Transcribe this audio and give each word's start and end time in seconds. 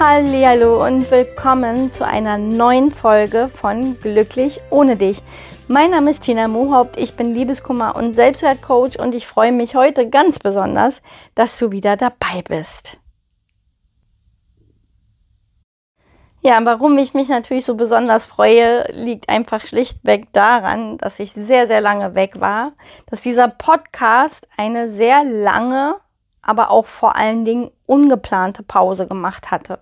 Hallo 0.00 0.86
und 0.86 1.10
willkommen 1.10 1.92
zu 1.92 2.06
einer 2.06 2.38
neuen 2.38 2.92
Folge 2.92 3.48
von 3.48 3.98
Glücklich 3.98 4.60
ohne 4.70 4.96
dich. 4.96 5.20
Mein 5.66 5.90
Name 5.90 6.12
ist 6.12 6.22
Tina 6.22 6.46
Mohaupt, 6.46 6.96
ich 6.96 7.16
bin 7.16 7.34
Liebeskummer 7.34 7.96
und 7.96 8.14
Selbstwertcoach 8.14 9.00
und 9.00 9.12
ich 9.12 9.26
freue 9.26 9.50
mich 9.50 9.74
heute 9.74 10.08
ganz 10.08 10.38
besonders, 10.38 11.02
dass 11.34 11.58
du 11.58 11.72
wieder 11.72 11.96
dabei 11.96 12.42
bist. 12.48 12.98
Ja, 16.42 16.60
warum 16.62 16.96
ich 16.98 17.12
mich 17.12 17.28
natürlich 17.28 17.64
so 17.64 17.74
besonders 17.74 18.24
freue, 18.24 18.92
liegt 18.92 19.28
einfach 19.28 19.62
schlichtweg 19.62 20.32
daran, 20.32 20.98
dass 20.98 21.18
ich 21.18 21.32
sehr, 21.32 21.66
sehr 21.66 21.80
lange 21.80 22.14
weg 22.14 22.38
war, 22.38 22.74
dass 23.06 23.22
dieser 23.22 23.48
Podcast 23.48 24.46
eine 24.56 24.92
sehr 24.92 25.24
lange, 25.24 25.96
aber 26.40 26.70
auch 26.70 26.86
vor 26.86 27.16
allen 27.16 27.44
Dingen 27.44 27.72
ungeplante 27.84 28.62
Pause 28.62 29.08
gemacht 29.08 29.50
hatte. 29.50 29.80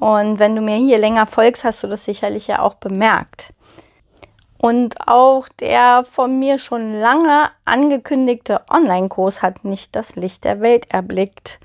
Und 0.00 0.38
wenn 0.38 0.54
du 0.54 0.62
mir 0.62 0.76
hier 0.76 0.98
länger 0.98 1.26
folgst, 1.26 1.64
hast 1.64 1.82
du 1.82 1.88
das 1.88 2.04
sicherlich 2.04 2.46
ja 2.46 2.60
auch 2.60 2.74
bemerkt. 2.74 3.52
Und 4.60 4.96
auch 5.06 5.48
der 5.60 6.04
von 6.10 6.38
mir 6.38 6.58
schon 6.58 6.92
lange 6.92 7.50
angekündigte 7.64 8.60
Online-Kurs 8.68 9.40
hat 9.40 9.64
nicht 9.64 9.94
das 9.94 10.16
Licht 10.16 10.44
der 10.44 10.60
Welt 10.60 10.86
erblickt. 10.90 11.60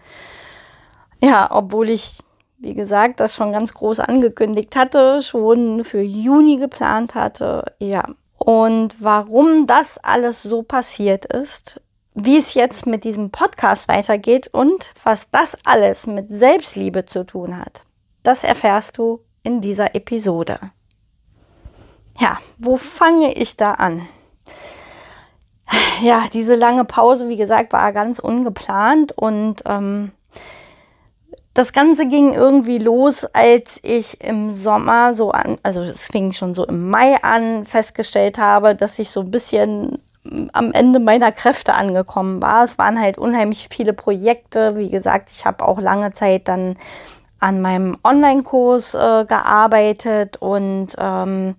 Ja, 1.21 1.49
obwohl 1.51 1.89
ich, 1.89 2.19
wie 2.59 2.75
gesagt, 2.75 3.19
das 3.19 3.35
schon 3.35 3.51
ganz 3.51 3.73
groß 3.73 3.99
angekündigt 3.99 4.75
hatte, 4.75 5.21
schon 5.21 5.83
für 5.83 6.01
Juni 6.01 6.57
geplant 6.57 7.15
hatte. 7.15 7.73
Ja. 7.79 8.05
Und 8.37 8.95
warum 8.99 9.65
das 9.65 9.97
alles 10.03 10.43
so 10.43 10.61
passiert 10.61 11.25
ist, 11.25 11.81
wie 12.13 12.37
es 12.37 12.53
jetzt 12.53 12.85
mit 12.85 13.05
diesem 13.05 13.31
Podcast 13.31 13.87
weitergeht 13.87 14.49
und 14.51 14.91
was 15.03 15.29
das 15.31 15.57
alles 15.65 16.05
mit 16.05 16.27
Selbstliebe 16.29 17.05
zu 17.05 17.25
tun 17.25 17.57
hat. 17.57 17.81
Das 18.23 18.43
erfährst 18.43 18.97
du 18.97 19.19
in 19.43 19.61
dieser 19.61 19.95
Episode. 19.95 20.59
Ja, 22.19 22.39
wo 22.57 22.77
fange 22.77 23.33
ich 23.33 23.57
da 23.57 23.73
an? 23.73 24.07
Ja, 26.01 26.25
diese 26.31 26.55
lange 26.55 26.85
Pause, 26.85 27.29
wie 27.29 27.37
gesagt, 27.37 27.73
war 27.73 27.91
ganz 27.93 28.19
ungeplant 28.19 29.11
und 29.11 29.63
ähm, 29.65 30.11
das 31.53 31.71
Ganze 31.71 32.07
ging 32.07 32.33
irgendwie 32.33 32.79
los, 32.79 33.25
als 33.25 33.79
ich 33.83 34.19
im 34.21 34.53
Sommer 34.53 35.13
so 35.13 35.31
an, 35.31 35.57
also 35.63 35.81
es 35.81 36.07
fing 36.07 36.31
schon 36.31 36.55
so 36.55 36.65
im 36.65 36.89
Mai 36.89 37.21
an, 37.21 37.65
festgestellt 37.65 38.37
habe, 38.37 38.75
dass 38.75 38.99
ich 38.99 39.11
so 39.11 39.21
ein 39.21 39.31
bisschen 39.31 40.01
am 40.53 40.71
Ende 40.71 40.99
meiner 40.99 41.31
Kräfte 41.31 41.73
angekommen 41.73 42.41
war. 42.41 42.63
Es 42.63 42.77
waren 42.77 42.99
halt 42.99 43.17
unheimlich 43.17 43.67
viele 43.69 43.93
Projekte. 43.93 44.77
Wie 44.77 44.89
gesagt, 44.89 45.31
ich 45.31 45.45
habe 45.45 45.65
auch 45.67 45.79
lange 45.79 46.13
Zeit 46.13 46.47
dann 46.47 46.77
an 47.43 47.59
meinem 47.59 47.97
Online-Kurs 48.05 48.93
äh, 48.93 49.25
gearbeitet 49.27 50.37
und 50.37 50.87
ähm, 50.97 51.55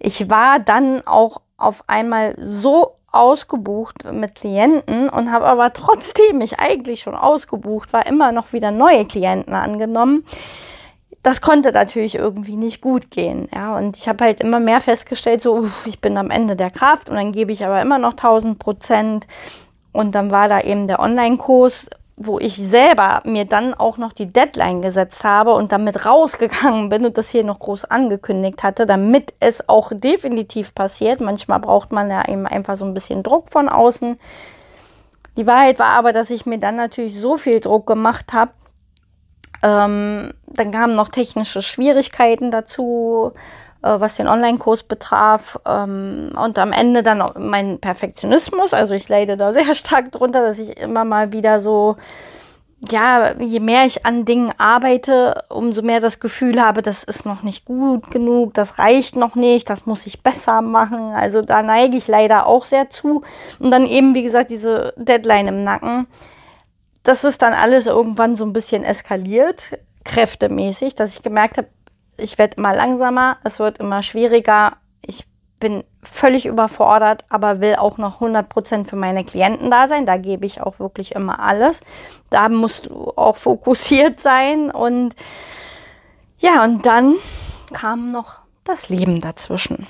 ich 0.00 0.28
war 0.28 0.58
dann 0.58 1.06
auch 1.06 1.42
auf 1.56 1.84
einmal 1.86 2.34
so 2.38 2.96
ausgebucht 3.12 4.04
mit 4.12 4.34
Klienten 4.34 5.08
und 5.08 5.30
habe 5.30 5.46
aber 5.46 5.72
trotzdem 5.72 6.38
mich 6.38 6.58
eigentlich 6.58 7.02
schon 7.02 7.14
ausgebucht 7.14 7.92
war, 7.92 8.06
immer 8.06 8.32
noch 8.32 8.52
wieder 8.52 8.72
neue 8.72 9.04
Klienten 9.04 9.54
angenommen. 9.54 10.24
Das 11.22 11.40
konnte 11.40 11.70
natürlich 11.70 12.16
irgendwie 12.16 12.56
nicht 12.56 12.80
gut 12.80 13.12
gehen, 13.12 13.48
ja. 13.54 13.76
Und 13.76 13.96
ich 13.96 14.08
habe 14.08 14.24
halt 14.24 14.40
immer 14.40 14.58
mehr 14.58 14.80
festgestellt, 14.80 15.42
so, 15.42 15.58
uff, 15.58 15.86
ich 15.86 16.00
bin 16.00 16.16
am 16.18 16.30
Ende 16.30 16.56
der 16.56 16.70
Kraft 16.70 17.08
und 17.08 17.14
dann 17.14 17.30
gebe 17.30 17.52
ich 17.52 17.64
aber 17.64 17.80
immer 17.80 17.98
noch 17.98 18.12
1000 18.12 18.58
Prozent. 18.58 19.26
Und 19.92 20.14
dann 20.14 20.30
war 20.30 20.48
da 20.48 20.60
eben 20.60 20.86
der 20.86 21.00
Online-Kurs 21.00 21.90
wo 22.20 22.40
ich 22.40 22.56
selber 22.56 23.22
mir 23.24 23.44
dann 23.44 23.74
auch 23.74 23.96
noch 23.96 24.12
die 24.12 24.32
Deadline 24.32 24.82
gesetzt 24.82 25.22
habe 25.22 25.54
und 25.54 25.70
damit 25.70 26.04
rausgegangen 26.04 26.88
bin 26.88 27.06
und 27.06 27.16
das 27.16 27.30
hier 27.30 27.44
noch 27.44 27.60
groß 27.60 27.84
angekündigt 27.84 28.62
hatte, 28.64 28.86
damit 28.86 29.32
es 29.38 29.68
auch 29.68 29.92
definitiv 29.94 30.74
passiert. 30.74 31.20
Manchmal 31.20 31.60
braucht 31.60 31.92
man 31.92 32.10
ja 32.10 32.26
eben 32.28 32.46
einfach 32.46 32.76
so 32.76 32.84
ein 32.84 32.94
bisschen 32.94 33.22
Druck 33.22 33.50
von 33.50 33.68
außen. 33.68 34.18
Die 35.36 35.46
Wahrheit 35.46 35.78
war 35.78 35.90
aber, 35.90 36.12
dass 36.12 36.30
ich 36.30 36.44
mir 36.44 36.58
dann 36.58 36.74
natürlich 36.74 37.20
so 37.20 37.36
viel 37.36 37.60
Druck 37.60 37.86
gemacht 37.86 38.32
habe. 38.32 38.50
Ähm, 39.62 40.34
dann 40.46 40.72
kamen 40.72 40.96
noch 40.96 41.08
technische 41.08 41.62
Schwierigkeiten 41.62 42.50
dazu 42.50 43.32
was 43.86 44.16
den 44.16 44.28
Online-Kurs 44.28 44.82
betraf. 44.84 45.58
Ähm, 45.66 46.32
und 46.36 46.58
am 46.58 46.72
Ende 46.72 47.02
dann 47.02 47.22
mein 47.38 47.78
Perfektionismus. 47.78 48.74
Also 48.74 48.94
ich 48.94 49.08
leide 49.08 49.36
da 49.36 49.52
sehr 49.54 49.74
stark 49.74 50.12
drunter, 50.12 50.42
dass 50.42 50.58
ich 50.58 50.76
immer 50.78 51.04
mal 51.04 51.32
wieder 51.32 51.60
so, 51.60 51.96
ja, 52.90 53.34
je 53.38 53.60
mehr 53.60 53.84
ich 53.86 54.06
an 54.06 54.24
Dingen 54.24 54.52
arbeite, 54.58 55.42
umso 55.48 55.82
mehr 55.82 56.00
das 56.00 56.20
Gefühl 56.20 56.62
habe, 56.62 56.82
das 56.82 57.02
ist 57.02 57.26
noch 57.26 57.42
nicht 57.42 57.64
gut 57.64 58.10
genug, 58.10 58.54
das 58.54 58.78
reicht 58.78 59.16
noch 59.16 59.34
nicht, 59.34 59.68
das 59.68 59.86
muss 59.86 60.06
ich 60.06 60.22
besser 60.22 60.62
machen. 60.62 61.12
Also 61.12 61.42
da 61.42 61.62
neige 61.62 61.96
ich 61.96 62.06
leider 62.08 62.46
auch 62.46 62.64
sehr 62.64 62.90
zu. 62.90 63.22
Und 63.58 63.70
dann 63.70 63.86
eben, 63.86 64.14
wie 64.14 64.22
gesagt, 64.22 64.50
diese 64.50 64.94
Deadline 64.96 65.48
im 65.48 65.64
Nacken. 65.64 66.06
Das 67.02 67.24
ist 67.24 67.42
dann 67.42 67.54
alles 67.54 67.86
irgendwann 67.86 68.36
so 68.36 68.44
ein 68.44 68.52
bisschen 68.52 68.84
eskaliert, 68.84 69.78
kräftemäßig, 70.04 70.94
dass 70.94 71.14
ich 71.14 71.22
gemerkt 71.22 71.58
habe, 71.58 71.68
ich 72.18 72.36
werde 72.38 72.56
immer 72.56 72.74
langsamer, 72.74 73.38
es 73.44 73.58
wird 73.58 73.78
immer 73.78 74.02
schwieriger. 74.02 74.76
Ich 75.00 75.26
bin 75.60 75.84
völlig 76.02 76.46
überfordert, 76.46 77.24
aber 77.28 77.60
will 77.60 77.76
auch 77.76 77.98
noch 77.98 78.20
100% 78.20 78.86
für 78.88 78.96
meine 78.96 79.24
Klienten 79.24 79.70
da 79.70 79.88
sein. 79.88 80.06
Da 80.06 80.16
gebe 80.16 80.46
ich 80.46 80.60
auch 80.60 80.78
wirklich 80.78 81.14
immer 81.14 81.40
alles. 81.40 81.80
Da 82.30 82.48
musst 82.48 82.86
du 82.86 83.12
auch 83.16 83.36
fokussiert 83.48 84.20
sein. 84.20 84.70
Und 84.70 85.14
ja, 86.38 86.64
und 86.64 86.84
dann 86.86 87.14
kam 87.72 88.12
noch 88.12 88.40
das 88.64 88.88
Leben 88.88 89.20
dazwischen. 89.20 89.86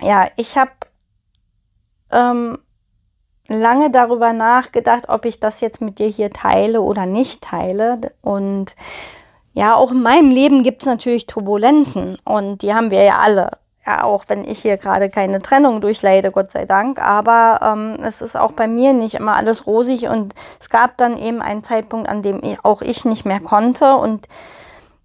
Ja, 0.00 0.28
ich 0.36 0.58
habe 0.58 0.72
ähm, 2.10 2.58
lange 3.48 3.90
darüber 3.90 4.32
nachgedacht, 4.32 5.08
ob 5.08 5.24
ich 5.24 5.40
das 5.40 5.60
jetzt 5.60 5.80
mit 5.80 5.98
dir 5.98 6.08
hier 6.08 6.30
teile 6.30 6.80
oder 6.80 7.06
nicht 7.06 7.42
teile. 7.42 8.12
Und 8.20 8.74
ja, 9.54 9.76
auch 9.76 9.92
in 9.92 10.02
meinem 10.02 10.30
Leben 10.30 10.64
gibt 10.64 10.82
es 10.82 10.86
natürlich 10.86 11.26
Turbulenzen 11.26 12.18
und 12.24 12.62
die 12.62 12.74
haben 12.74 12.90
wir 12.90 13.02
ja 13.04 13.18
alle. 13.18 13.52
Ja, 13.86 14.02
auch 14.04 14.24
wenn 14.28 14.44
ich 14.44 14.62
hier 14.62 14.78
gerade 14.78 15.10
keine 15.10 15.42
Trennung 15.42 15.80
durchleide, 15.80 16.32
Gott 16.32 16.50
sei 16.50 16.64
Dank. 16.64 16.98
Aber 16.98 17.60
ähm, 17.62 18.02
es 18.02 18.22
ist 18.22 18.34
auch 18.34 18.52
bei 18.52 18.66
mir 18.66 18.94
nicht 18.94 19.14
immer 19.14 19.36
alles 19.36 19.66
rosig 19.66 20.08
und 20.08 20.34
es 20.58 20.70
gab 20.70 20.96
dann 20.96 21.18
eben 21.18 21.42
einen 21.42 21.62
Zeitpunkt, 21.64 22.08
an 22.08 22.22
dem 22.22 22.40
auch 22.62 22.82
ich 22.82 23.04
nicht 23.04 23.26
mehr 23.26 23.40
konnte 23.40 23.96
und 23.96 24.26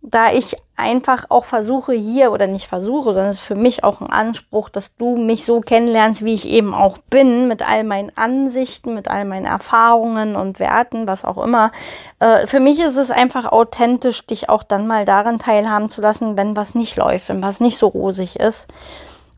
da 0.02 0.32
ich 0.32 0.56
einfach 0.78 1.26
auch 1.28 1.44
versuche 1.44 1.92
hier 1.92 2.32
oder 2.32 2.48
nicht 2.48 2.68
versuche, 2.68 3.10
sondern 3.10 3.28
es 3.28 3.40
ist 3.40 3.46
für 3.46 3.56
mich 3.56 3.84
auch 3.84 4.00
ein 4.00 4.10
Anspruch, 4.10 4.70
dass 4.70 4.96
du 4.96 5.18
mich 5.18 5.44
so 5.44 5.60
kennenlernst, 5.60 6.24
wie 6.24 6.34
ich 6.34 6.48
eben 6.48 6.74
auch 6.74 6.98
bin, 6.98 7.50
mit 7.50 7.68
all 7.68 7.84
meinen 7.84 8.12
Ansichten, 8.16 8.96
mit 8.96 9.10
all 9.10 9.26
meinen 9.26 9.46
Erfahrungen 9.46 10.38
und 10.38 10.60
Werten, 10.60 11.06
was 11.06 11.26
auch 11.26 11.44
immer. 11.44 11.74
Äh, 12.20 12.48
für 12.48 12.62
mich 12.62 12.80
ist 12.80 12.96
es 12.96 13.12
einfach 13.12 13.46
authentisch, 13.52 14.26
dich 14.26 14.48
auch 14.48 14.64
dann 14.64 14.88
mal 14.88 15.04
daran 15.04 15.38
teilhaben 15.38 15.90
zu 15.90 16.00
lassen, 16.00 16.38
wenn 16.38 16.56
was 16.56 16.76
nicht 16.76 16.96
läuft, 16.96 17.28
wenn 17.28 17.44
was 17.44 17.60
nicht 17.60 17.78
so 17.78 17.88
rosig 17.88 18.38
ist. 18.40 18.70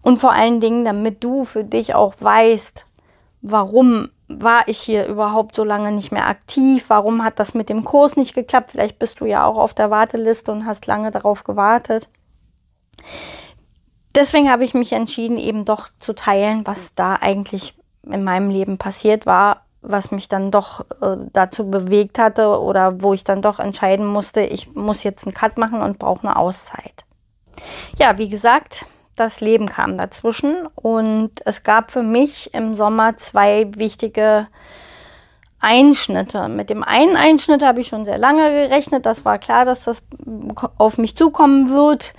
Und 0.03 0.19
vor 0.19 0.33
allen 0.33 0.59
Dingen, 0.59 0.85
damit 0.85 1.23
du 1.23 1.43
für 1.43 1.63
dich 1.63 1.95
auch 1.95 2.13
weißt, 2.19 2.85
warum 3.41 4.09
war 4.39 4.67
ich 4.67 4.79
hier 4.79 5.05
überhaupt 5.07 5.55
so 5.55 5.63
lange 5.63 5.91
nicht 5.91 6.11
mehr 6.11 6.27
aktiv? 6.27 6.85
Warum 6.89 7.23
hat 7.23 7.39
das 7.39 7.53
mit 7.53 7.69
dem 7.69 7.83
Kurs 7.83 8.15
nicht 8.15 8.33
geklappt? 8.33 8.71
Vielleicht 8.71 8.99
bist 8.99 9.19
du 9.19 9.25
ja 9.25 9.45
auch 9.45 9.57
auf 9.57 9.73
der 9.73 9.89
Warteliste 9.89 10.51
und 10.51 10.65
hast 10.65 10.85
lange 10.85 11.11
darauf 11.11 11.43
gewartet. 11.43 12.09
Deswegen 14.13 14.49
habe 14.51 14.63
ich 14.63 14.73
mich 14.73 14.93
entschieden, 14.93 15.37
eben 15.37 15.65
doch 15.65 15.89
zu 15.99 16.13
teilen, 16.13 16.65
was 16.65 16.93
da 16.95 17.15
eigentlich 17.15 17.75
in 18.03 18.23
meinem 18.23 18.49
Leben 18.49 18.77
passiert 18.77 19.25
war, 19.25 19.65
was 19.81 20.11
mich 20.11 20.27
dann 20.27 20.51
doch 20.51 20.81
äh, 21.01 21.17
dazu 21.31 21.69
bewegt 21.69 22.19
hatte 22.19 22.59
oder 22.59 23.01
wo 23.01 23.13
ich 23.13 23.23
dann 23.23 23.41
doch 23.41 23.59
entscheiden 23.59 24.05
musste, 24.05 24.41
ich 24.41 24.73
muss 24.73 25.03
jetzt 25.03 25.25
einen 25.25 25.33
Cut 25.33 25.57
machen 25.57 25.81
und 25.81 25.99
brauche 25.99 26.27
eine 26.27 26.35
Auszeit. 26.35 27.05
Ja, 27.97 28.17
wie 28.17 28.29
gesagt, 28.29 28.85
das 29.15 29.41
Leben 29.41 29.67
kam 29.67 29.97
dazwischen 29.97 30.67
und 30.75 31.31
es 31.45 31.63
gab 31.63 31.91
für 31.91 32.03
mich 32.03 32.53
im 32.53 32.75
Sommer 32.75 33.17
zwei 33.17 33.69
wichtige 33.75 34.47
Einschnitte. 35.59 36.47
Mit 36.47 36.69
dem 36.69 36.83
einen 36.83 37.15
Einschnitt 37.15 37.63
habe 37.63 37.81
ich 37.81 37.87
schon 37.87 38.05
sehr 38.05 38.17
lange 38.17 38.51
gerechnet. 38.51 39.05
Das 39.05 39.25
war 39.25 39.37
klar, 39.37 39.63
dass 39.63 39.83
das 39.83 40.03
auf 40.77 40.97
mich 40.97 41.15
zukommen 41.15 41.69
wird. 41.69 42.13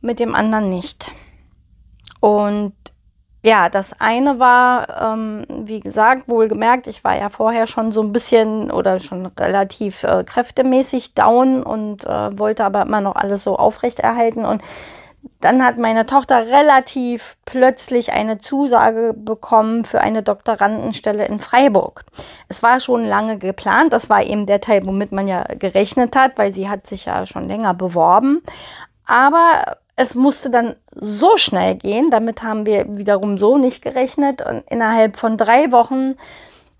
mit 0.00 0.20
dem 0.20 0.34
anderen 0.34 0.70
nicht. 0.70 1.10
Und 2.20 2.74
ja, 3.42 3.68
das 3.68 4.00
eine 4.00 4.38
war, 4.38 5.14
ähm, 5.14 5.44
wie 5.48 5.80
gesagt, 5.80 6.28
wohlgemerkt, 6.28 6.86
ich 6.86 7.04
war 7.04 7.16
ja 7.16 7.28
vorher 7.28 7.66
schon 7.66 7.92
so 7.92 8.02
ein 8.02 8.12
bisschen 8.12 8.70
oder 8.70 8.98
schon 8.98 9.26
relativ 9.26 10.02
äh, 10.02 10.24
kräftemäßig 10.24 11.14
down 11.14 11.62
und 11.62 12.04
äh, 12.04 12.38
wollte 12.38 12.64
aber 12.64 12.82
immer 12.82 13.00
noch 13.00 13.14
alles 13.16 13.44
so 13.44 13.56
aufrechterhalten. 13.56 14.44
Und 14.44 14.62
dann 15.40 15.64
hat 15.64 15.78
meine 15.78 16.06
Tochter 16.06 16.46
relativ 16.46 17.36
plötzlich 17.44 18.12
eine 18.12 18.38
Zusage 18.38 19.14
bekommen 19.16 19.84
für 19.84 20.00
eine 20.00 20.22
Doktorandenstelle 20.22 21.26
in 21.26 21.40
Freiburg. 21.40 22.04
Es 22.48 22.62
war 22.62 22.80
schon 22.80 23.04
lange 23.04 23.38
geplant, 23.38 23.92
das 23.92 24.08
war 24.08 24.22
eben 24.22 24.46
der 24.46 24.60
Teil, 24.60 24.86
womit 24.86 25.12
man 25.12 25.28
ja 25.28 25.44
gerechnet 25.44 26.16
hat, 26.16 26.38
weil 26.38 26.54
sie 26.54 26.68
hat 26.68 26.86
sich 26.86 27.04
ja 27.04 27.26
schon 27.26 27.48
länger 27.48 27.74
beworben. 27.74 28.42
Aber 29.06 29.76
es 29.96 30.14
musste 30.14 30.50
dann 30.50 30.76
so 30.94 31.36
schnell 31.36 31.76
gehen, 31.76 32.10
damit 32.10 32.42
haben 32.42 32.66
wir 32.66 32.96
wiederum 32.96 33.38
so 33.38 33.56
nicht 33.56 33.82
gerechnet. 33.82 34.42
Und 34.42 34.64
innerhalb 34.70 35.16
von 35.16 35.36
drei 35.36 35.72
Wochen 35.72 36.16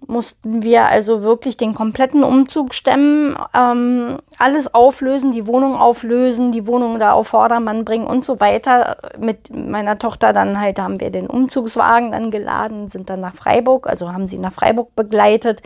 mussten 0.09 0.63
wir 0.63 0.87
also 0.87 1.23
wirklich 1.23 1.57
den 1.57 1.75
kompletten 1.75 2.25
Umzug 2.25 2.75
stemmen, 2.75 3.37
ähm, 3.55 4.19
alles 4.39 4.73
auflösen, 4.75 5.33
die 5.33 5.47
Wohnung 5.47 5.77
auflösen, 5.77 6.53
die 6.53 6.67
Wohnung 6.67 6.99
da 6.99 7.13
auf 7.13 7.29
Vordermann 7.29 7.85
bringen 7.85 8.07
und 8.07 8.25
so 8.25 8.41
weiter. 8.41 8.97
Mit 9.19 9.55
meiner 9.55 9.99
Tochter 9.99 10.33
dann 10.33 10.61
halt 10.61 10.79
haben 10.79 11.01
wir 11.01 11.11
den 11.11 11.27
Umzugswagen 11.27 12.13
dann 12.13 12.31
geladen, 12.31 12.91
sind 12.91 13.11
dann 13.11 13.21
nach 13.21 13.35
Freiburg, 13.35 13.87
also 13.87 14.13
haben 14.13 14.29
sie 14.29 14.39
nach 14.39 14.53
Freiburg 14.53 14.95
begleitet. 14.95 15.63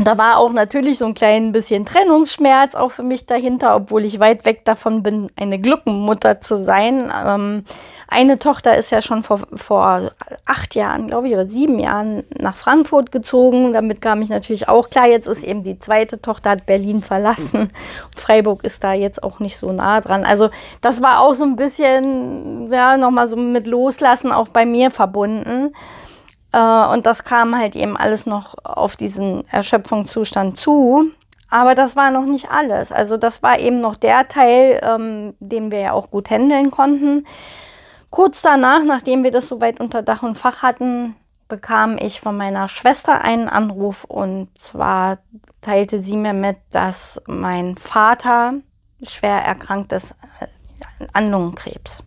Da 0.00 0.16
war 0.16 0.38
auch 0.38 0.52
natürlich 0.52 0.98
so 0.98 1.06
ein 1.06 1.14
klein 1.14 1.50
bisschen 1.50 1.84
Trennungsschmerz 1.84 2.76
auch 2.76 2.92
für 2.92 3.02
mich 3.02 3.26
dahinter, 3.26 3.74
obwohl 3.74 4.04
ich 4.04 4.20
weit 4.20 4.44
weg 4.44 4.64
davon 4.64 5.02
bin, 5.02 5.28
eine 5.36 5.58
Gluckenmutter 5.58 6.40
zu 6.40 6.62
sein. 6.62 7.12
Ähm, 7.26 7.64
eine 8.06 8.38
Tochter 8.38 8.76
ist 8.76 8.90
ja 8.90 9.02
schon 9.02 9.24
vor, 9.24 9.40
vor 9.54 10.10
acht 10.44 10.76
Jahren, 10.76 11.08
glaube 11.08 11.26
ich, 11.26 11.34
oder 11.34 11.46
sieben 11.46 11.80
Jahren 11.80 12.22
nach 12.38 12.56
Frankfurt 12.56 13.10
gezogen. 13.10 13.72
Damit 13.72 14.00
kam 14.00 14.22
ich 14.22 14.28
natürlich 14.28 14.68
auch 14.68 14.88
klar. 14.88 15.08
Jetzt 15.08 15.26
ist 15.26 15.42
eben 15.42 15.64
die 15.64 15.80
zweite 15.80 16.22
Tochter 16.22 16.50
hat 16.50 16.66
Berlin 16.66 17.02
verlassen. 17.02 17.70
Freiburg 18.16 18.64
ist 18.64 18.84
da 18.84 18.92
jetzt 18.92 19.22
auch 19.24 19.40
nicht 19.40 19.58
so 19.58 19.72
nah 19.72 20.00
dran. 20.00 20.24
Also 20.24 20.50
das 20.80 21.02
war 21.02 21.20
auch 21.20 21.34
so 21.34 21.44
ein 21.44 21.56
bisschen, 21.56 22.70
ja, 22.70 22.96
nochmal 22.96 23.26
so 23.26 23.36
mit 23.36 23.66
Loslassen 23.66 24.30
auch 24.30 24.48
bei 24.48 24.64
mir 24.64 24.92
verbunden. 24.92 25.74
Äh, 26.52 26.86
und 26.92 27.06
das 27.06 27.24
kam 27.24 27.56
halt 27.56 27.76
eben 27.76 27.96
alles 27.96 28.26
noch 28.26 28.54
auf 28.64 28.96
diesen 28.96 29.46
Erschöpfungszustand 29.48 30.58
zu. 30.58 31.10
Aber 31.50 31.74
das 31.74 31.96
war 31.96 32.10
noch 32.10 32.26
nicht 32.26 32.50
alles. 32.50 32.92
Also 32.92 33.16
das 33.16 33.42
war 33.42 33.58
eben 33.58 33.80
noch 33.80 33.96
der 33.96 34.28
Teil, 34.28 34.80
ähm, 34.82 35.34
den 35.40 35.70
wir 35.70 35.80
ja 35.80 35.92
auch 35.92 36.10
gut 36.10 36.30
handeln 36.30 36.70
konnten. 36.70 37.26
Kurz 38.10 38.42
danach, 38.42 38.84
nachdem 38.84 39.22
wir 39.22 39.30
das 39.30 39.48
soweit 39.48 39.80
unter 39.80 40.02
Dach 40.02 40.22
und 40.22 40.36
Fach 40.36 40.62
hatten, 40.62 41.16
bekam 41.48 41.96
ich 41.98 42.20
von 42.20 42.36
meiner 42.36 42.68
Schwester 42.68 43.22
einen 43.22 43.48
Anruf 43.48 44.04
und 44.04 44.48
zwar 44.58 45.18
teilte 45.62 46.02
sie 46.02 46.16
mir 46.16 46.34
mit, 46.34 46.58
dass 46.70 47.20
mein 47.26 47.76
Vater 47.76 48.54
schwer 49.02 49.42
erkrankt 49.42 49.92
ist 49.92 50.14
an 51.12 51.30
Lungenkrebs. 51.30 52.04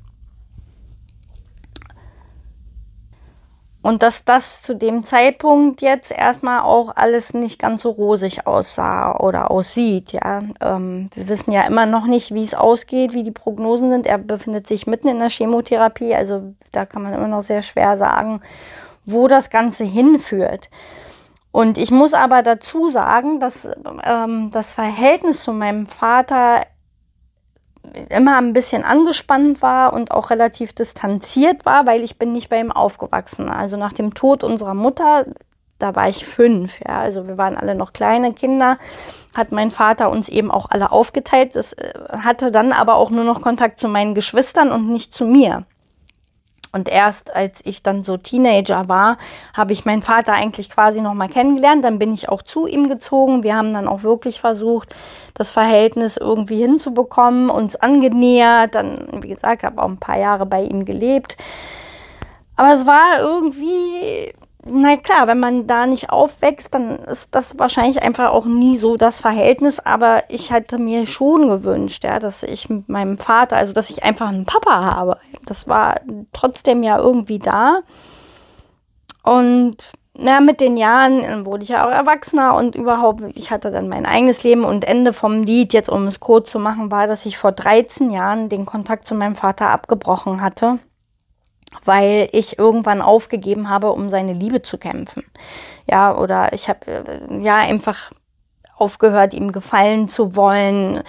Und 3.84 4.04
dass 4.04 4.24
das 4.24 4.62
zu 4.62 4.76
dem 4.76 5.06
Zeitpunkt 5.06 5.82
jetzt 5.82 6.12
erstmal 6.12 6.62
auch 6.62 6.96
alles 6.96 7.34
nicht 7.34 7.58
ganz 7.58 7.82
so 7.82 7.90
rosig 7.90 8.46
aussah 8.46 9.18
oder 9.18 9.50
aussieht, 9.50 10.12
ja. 10.12 10.44
Ähm, 10.62 11.10
wir 11.16 11.28
wissen 11.28 11.52
ja 11.52 11.64
immer 11.64 11.88
noch 11.88 12.06
nicht, 12.06 12.32
wie 12.32 12.44
es 12.44 12.54
ausgeht, 12.54 13.14
wie 13.14 13.24
die 13.24 13.32
Prognosen 13.32 13.90
sind. 13.90 14.06
Er 14.06 14.20
befindet 14.20 14.68
sich 14.68 14.86
mitten 14.86 15.08
in 15.08 15.18
der 15.18 15.30
Chemotherapie, 15.30 16.14
also 16.14 16.54
da 16.72 16.86
kann 16.86 17.02
man 17.02 17.14
immer 17.14 17.28
noch 17.28 17.42
sehr 17.42 17.64
schwer 17.64 17.98
sagen, 17.98 18.42
wo 19.06 19.28
das 19.28 19.50
Ganze 19.50 19.84
hinführt. 19.84 20.70
Und 21.52 21.78
ich 21.78 21.92
muss 21.92 22.14
aber 22.14 22.44
dazu 22.44 22.92
sagen, 22.92 23.40
dass 23.40 23.68
ähm, 24.04 24.52
das 24.52 24.74
Verhältnis 24.74 25.44
zu 25.44 25.54
meinem 25.54 25.88
Vater 25.88 26.62
immer 28.10 28.38
ein 28.38 28.54
bisschen 28.54 28.84
angespannt 28.84 29.62
war 29.62 29.94
und 29.94 30.12
auch 30.12 30.30
relativ 30.30 30.74
distanziert 30.74 31.66
war, 31.66 31.86
weil 31.86 32.04
ich 32.04 32.18
bin 32.18 32.32
nicht 32.32 32.50
bei 32.50 32.60
ihm 32.60 32.72
aufgewachsen. 32.72 33.50
Also 33.50 33.78
nach 33.78 33.94
dem 33.94 34.14
Tod 34.14 34.44
unserer 34.44 34.74
Mutter, 34.74 35.26
da 35.80 35.96
war 35.96 36.08
ich 36.08 36.26
fünf, 36.26 36.74
ja, 36.80 37.00
also 37.00 37.28
wir 37.28 37.38
waren 37.38 37.58
alle 37.58 37.76
noch 37.76 37.92
kleine 37.92 38.34
Kinder, 38.34 38.78
hat 39.36 39.52
mein 39.52 39.72
Vater 39.72 40.12
uns 40.12 40.30
eben 40.30 40.52
auch 40.52 40.68
alle 40.70 40.92
aufgeteilt. 40.92 41.56
Das 41.56 41.74
äh, 41.74 41.94
hatte 42.10 42.52
dann 42.52 42.72
aber 42.72 42.96
auch 42.96 43.10
nur 43.10 43.24
noch 43.24 43.42
Kontakt 43.42 43.80
zu 43.80 43.88
meinen 43.88 44.14
Geschwistern 44.14 44.72
und 44.72 44.90
nicht 44.90 45.14
zu 45.14 45.26
mir. 45.26 45.66
Und 46.72 46.90
erst 46.90 47.36
als 47.36 47.60
ich 47.64 47.84
dann 47.84 48.04
so 48.04 48.18
Teenager 48.18 48.88
war, 48.88 49.18
habe 49.54 49.74
ich 49.74 49.86
meinen 49.86 50.04
Vater 50.04 50.34
eigentlich 50.34 50.70
quasi 50.70 51.02
nochmal 51.02 51.28
kennengelernt. 51.28 51.84
Dann 51.84 52.00
bin 52.00 52.14
ich 52.14 52.30
auch 52.30 52.42
zu 52.42 52.66
ihm 52.66 52.88
gezogen. 52.88 53.44
Wir 53.44 53.56
haben 53.56 53.74
dann 53.74 53.88
auch 53.88 54.04
wirklich 54.04 54.40
versucht, 54.40 54.96
das 55.34 55.52
Verhältnis 55.52 56.18
irgendwie 56.18 56.62
hinzubekommen, 56.62 57.50
uns 57.50 57.76
angenähert. 57.76 58.76
Dann, 58.76 59.08
wie 59.22 59.30
gesagt, 59.30 59.64
habe 59.64 59.82
auch 59.82 59.90
ein 59.90 59.98
paar 59.98 60.18
Jahre 60.18 60.46
bei 60.46 60.64
ihm 60.64 60.86
gelebt. 60.86 61.38
Aber 62.56 62.74
es 62.74 62.86
war 62.86 63.20
irgendwie 63.20 64.34
na 64.64 64.96
klar, 64.96 65.26
wenn 65.26 65.40
man 65.40 65.66
da 65.66 65.88
nicht 65.88 66.12
aufwächst, 66.12 66.74
dann 66.74 67.00
ist 67.00 67.28
das 67.32 67.58
wahrscheinlich 67.58 68.04
einfach 68.04 68.32
auch 68.32 68.46
nie 68.46 68.78
so 68.78 68.96
das 68.96 69.20
Verhältnis. 69.20 69.80
Aber 69.80 70.24
ich 70.30 70.52
hätte 70.52 70.78
mir 70.78 71.08
schon 71.08 71.48
gewünscht, 71.48 72.04
ja, 72.04 72.20
dass 72.20 72.44
ich 72.44 72.70
mit 72.70 72.88
meinem 72.88 73.18
Vater, 73.18 73.58
also 73.58 73.74
dass 73.74 73.90
ich 73.90 74.04
einfach 74.04 74.30
einen 74.30 74.46
Papa 74.46 74.86
habe. 74.86 75.18
Das 75.46 75.68
war 75.68 76.00
trotzdem 76.34 76.84
ja 76.84 76.98
irgendwie 76.98 77.40
da. 77.40 77.82
Und 79.24 79.78
na, 80.14 80.40
mit 80.42 80.60
den 80.60 80.78
Jahren 80.78 81.46
wurde 81.46 81.64
ich 81.64 81.70
ja 81.70 81.86
auch 81.86 81.92
erwachsener 81.92 82.56
und 82.56 82.76
überhaupt, 82.76 83.24
ich 83.36 83.52
hatte 83.52 83.72
dann 83.72 83.88
mein 83.88 84.06
eigenes 84.06 84.44
Leben 84.44 84.64
und 84.64 84.84
Ende 84.84 85.14
vom 85.14 85.44
Lied, 85.44 85.74
jetzt 85.74 85.90
um 85.90 86.06
es 86.08 86.20
kurz 86.20 86.52
zu 86.52 86.60
machen, 86.60 86.92
war, 86.92 87.08
dass 87.08 87.26
ich 87.26 87.38
vor 87.38 87.52
13 87.52 88.12
Jahren 88.12 88.50
den 88.50 88.66
Kontakt 88.66 89.08
zu 89.08 89.16
meinem 89.16 89.36
Vater 89.36 89.70
abgebrochen 89.70 90.42
hatte 90.42 90.80
weil 91.84 92.30
ich 92.32 92.60
irgendwann 92.60 93.02
aufgegeben 93.02 93.70
habe, 93.70 93.92
um 93.92 94.10
seine 94.10 94.34
Liebe 94.34 94.62
zu 94.62 94.78
kämpfen. 94.78 95.24
Ja, 95.90 96.16
oder 96.16 96.54
ich 96.54 96.70
habe 96.70 96.86
äh, 96.88 97.44
ja 97.44 97.58
einfach 97.58 98.12
aufgehört, 98.76 99.34
ihm 99.34 99.52
gefallen 99.52 100.08
zu 100.08 100.36
wollen. 100.36 101.04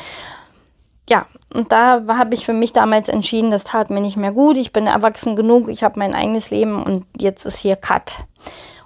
Und 1.54 1.70
da 1.72 2.02
habe 2.08 2.34
ich 2.34 2.46
für 2.46 2.52
mich 2.52 2.72
damals 2.72 3.08
entschieden, 3.08 3.50
das 3.50 3.64
tat 3.64 3.90
mir 3.90 4.00
nicht 4.00 4.16
mehr 4.16 4.32
gut. 4.32 4.56
Ich 4.56 4.72
bin 4.72 4.86
erwachsen 4.86 5.36
genug, 5.36 5.68
ich 5.68 5.84
habe 5.84 5.98
mein 5.98 6.14
eigenes 6.14 6.50
Leben 6.50 6.82
und 6.82 7.04
jetzt 7.18 7.44
ist 7.44 7.58
hier 7.58 7.76
Cut. 7.76 8.24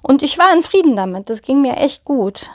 Und 0.02 0.22
ich 0.22 0.38
war 0.38 0.52
in 0.52 0.62
Frieden 0.62 0.96
damit. 0.96 1.30
Das 1.30 1.42
ging 1.42 1.60
mir 1.60 1.76
echt 1.76 2.04
gut. 2.04 2.50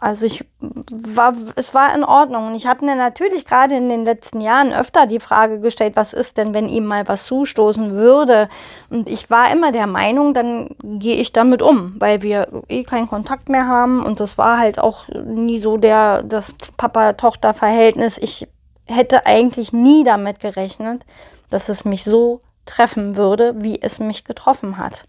Also 0.00 0.26
ich 0.26 0.44
war, 0.60 1.34
es 1.56 1.74
war 1.74 1.94
in 1.94 2.04
Ordnung. 2.04 2.46
Und 2.46 2.54
ich 2.54 2.66
habe 2.66 2.84
mir 2.84 2.94
natürlich 2.94 3.44
gerade 3.44 3.74
in 3.76 3.88
den 3.88 4.04
letzten 4.04 4.40
Jahren 4.40 4.72
öfter 4.72 5.06
die 5.06 5.18
Frage 5.18 5.60
gestellt, 5.60 5.96
was 5.96 6.12
ist 6.12 6.36
denn, 6.36 6.54
wenn 6.54 6.68
ihm 6.68 6.86
mal 6.86 7.08
was 7.08 7.24
zustoßen 7.26 7.92
würde? 7.92 8.48
Und 8.90 9.08
ich 9.08 9.28
war 9.28 9.50
immer 9.50 9.72
der 9.72 9.86
Meinung, 9.86 10.34
dann 10.34 10.70
gehe 10.82 11.16
ich 11.16 11.32
damit 11.32 11.62
um, 11.62 11.96
weil 11.98 12.22
wir 12.22 12.62
eh 12.68 12.84
keinen 12.84 13.08
Kontakt 13.08 13.48
mehr 13.48 13.66
haben. 13.66 14.04
Und 14.04 14.20
das 14.20 14.38
war 14.38 14.58
halt 14.58 14.78
auch 14.78 15.08
nie 15.08 15.58
so 15.58 15.78
der, 15.78 16.22
das 16.22 16.54
Papa-Tochter-Verhältnis. 16.76 18.18
Ich 18.18 18.46
hätte 18.88 19.26
eigentlich 19.26 19.72
nie 19.72 20.04
damit 20.04 20.40
gerechnet, 20.40 21.04
dass 21.50 21.68
es 21.68 21.84
mich 21.84 22.04
so 22.04 22.40
treffen 22.66 23.16
würde, 23.16 23.54
wie 23.62 23.80
es 23.80 23.98
mich 23.98 24.24
getroffen 24.24 24.78
hat. 24.78 25.06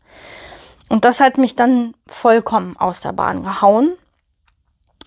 Und 0.88 1.06
das 1.06 1.20
hat 1.20 1.38
mich 1.38 1.56
dann 1.56 1.94
vollkommen 2.08 2.76
aus 2.78 3.00
der 3.00 3.14
Bahn 3.14 3.44
gehauen. 3.44 3.94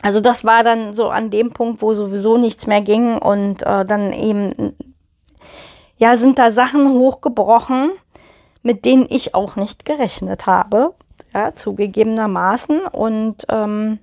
Also 0.01 0.21
das 0.21 0.45
war 0.45 0.63
dann 0.63 0.95
so 0.95 1.09
an 1.09 1.31
dem 1.31 1.51
Punkt, 1.53 1.83
wo 1.83 1.95
sowieso 1.95 2.37
nichts 2.37 2.67
mehr 2.67 2.81
ging 2.81 3.19
und 3.19 3.63
äh, 3.63 3.85
dann 3.85 4.13
eben, 4.13 4.77
ja, 5.97 6.17
sind 6.17 6.39
da 6.39 6.51
Sachen 6.51 6.93
hochgebrochen, 6.93 7.93
mit 8.63 8.85
denen 8.85 9.07
ich 9.09 9.35
auch 9.35 9.57
nicht 9.57 9.85
gerechnet 9.85 10.47
habe, 10.47 10.95
ja, 11.33 11.55
zugegebenermaßen 11.55 12.87
und 12.87 13.47
ähm, 13.49 14.01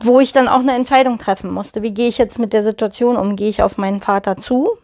wo 0.00 0.20
ich 0.20 0.32
dann 0.32 0.48
auch 0.48 0.60
eine 0.60 0.74
Entscheidung 0.74 1.18
treffen 1.18 1.50
musste. 1.50 1.82
Wie 1.82 1.92
gehe 1.92 2.08
ich 2.08 2.18
jetzt 2.18 2.38
mit 2.38 2.52
der 2.52 2.64
Situation 2.64 3.16
um? 3.16 3.36
Gehe 3.36 3.48
ich 3.48 3.62
auf 3.62 3.78
meinen 3.78 4.00
Vater 4.00 4.36
zu? 4.36 4.78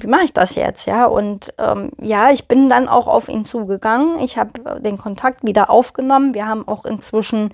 wie 0.00 0.06
mache 0.06 0.24
ich 0.24 0.32
das 0.32 0.54
jetzt, 0.54 0.86
ja? 0.86 1.04
Und 1.04 1.52
ähm, 1.58 1.90
ja, 2.00 2.30
ich 2.30 2.48
bin 2.48 2.68
dann 2.68 2.88
auch 2.88 3.06
auf 3.06 3.28
ihn 3.28 3.44
zugegangen. 3.44 4.20
Ich 4.20 4.38
habe 4.38 4.80
den 4.80 4.96
Kontakt 4.96 5.44
wieder 5.44 5.68
aufgenommen. 5.68 6.34
Wir 6.34 6.46
haben 6.46 6.66
auch 6.66 6.84
inzwischen 6.84 7.52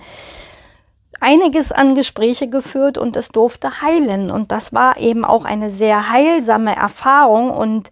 einiges 1.21 1.73
an 1.73 1.97
Gespräche 1.97 2.49
geführt 2.49 2.97
und 2.97 3.17
es 3.17 3.29
durfte 3.29 3.83
heilen. 3.83 4.31
Und 4.31 4.53
das 4.53 4.73
war 4.73 4.99
eben 4.99 5.25
auch 5.25 5.45
eine 5.45 5.71
sehr 5.71 6.11
heilsame 6.11 6.77
Erfahrung. 6.77 7.51
Und 7.51 7.91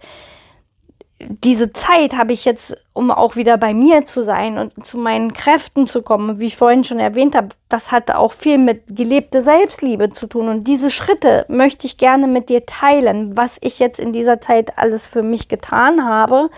diese 1.18 1.73
Zeit 1.73 2.14
habe 2.14 2.35
ich 2.35 2.44
jetzt, 2.44 2.76
um 2.92 3.11
auch 3.11 3.37
wieder 3.37 3.56
bei 3.56 3.73
mir 3.73 4.04
zu 4.04 4.23
sein 4.23 4.58
und 4.58 4.85
zu 4.85 4.99
meinen 4.99 5.32
Kräften 5.32 5.87
zu 5.87 6.02
kommen, 6.02 6.38
wie 6.38 6.46
ich 6.46 6.56
vorhin 6.56 6.85
schon 6.85 6.99
erwähnt 6.99 7.35
habe, 7.35 7.49
das 7.70 7.90
hatte 7.90 8.18
auch 8.18 8.35
viel 8.35 8.58
mit 8.58 8.82
gelebte 8.94 9.42
Selbstliebe 9.42 10.11
zu 10.11 10.26
tun. 10.26 10.49
Und 10.49 10.64
diese 10.64 10.90
Schritte 10.90 11.46
möchte 11.49 11.87
ich 11.87 11.96
gerne 11.96 12.26
mit 12.26 12.50
dir 12.50 12.66
teilen, 12.66 13.35
was 13.35 13.56
ich 13.62 13.78
jetzt 13.78 13.99
in 13.99 14.12
dieser 14.12 14.42
Zeit 14.42 14.76
alles 14.76 15.06
für 15.06 15.23
mich 15.23 15.49
getan 15.49 16.06
habe, 16.06 16.50